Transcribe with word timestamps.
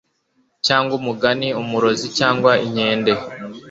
cyangwa 0.65 0.93
umugani, 0.99 1.47
umurozi, 1.61 2.05
cyangwa 2.17 2.51
inkende 2.65 3.11